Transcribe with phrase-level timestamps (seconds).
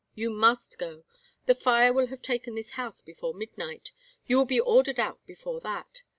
[0.15, 1.03] "You must go.
[1.45, 3.91] The fire will have taken this house before midnight.
[4.25, 6.01] You will be ordered out before that.